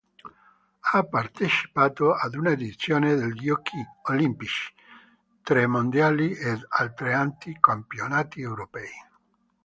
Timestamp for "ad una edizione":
2.15-3.13